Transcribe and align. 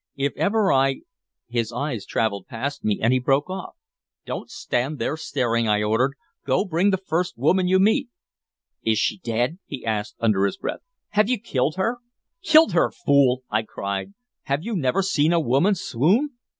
"If 0.15 0.35
ever 0.35 0.73
I" 0.73 1.01
His 1.47 1.71
eyes 1.71 2.07
traveled 2.07 2.47
past 2.47 2.83
me, 2.83 2.99
and 3.03 3.13
he 3.13 3.19
broke 3.19 3.51
off. 3.51 3.75
"Don't 4.25 4.49
stand 4.49 4.97
there 4.97 5.15
staring," 5.15 5.67
I 5.67 5.83
ordered. 5.83 6.15
"Go 6.43 6.65
bring 6.65 6.89
the 6.89 6.97
first 6.97 7.37
woman 7.37 7.67
you 7.67 7.77
meet." 7.79 8.09
"Is 8.81 8.97
she 8.97 9.19
dead?" 9.19 9.59
he 9.67 9.85
asked 9.85 10.15
under 10.19 10.45
his 10.47 10.57
breath. 10.57 10.81
"Have 11.09 11.29
you 11.29 11.39
killed 11.39 11.75
her?" 11.75 11.99
"Killed 12.41 12.71
her, 12.73 12.89
fool!" 12.89 13.43
I 13.51 13.61
cried. 13.61 14.15
"Have 14.45 14.63
you 14.63 14.75
never 14.75 15.03
seen 15.03 15.33
a 15.33 15.39
woman 15.39 15.75
swoon?" 15.75 16.31